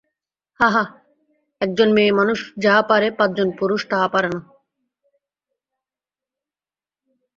হাঁ 0.59 0.71
হাঁ, 0.71 0.87
একজন 1.61 1.89
মেয়েমানুষ 1.93 2.39
যাহা 2.57 2.81
পারে 2.81 3.07
পাঁচজন 3.11 3.49
পুরুষে 3.59 3.87
তাহা 3.87 4.07
পারে 4.13 4.29
না। 4.29 4.39